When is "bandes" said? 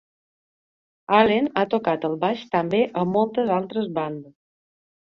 4.03-4.39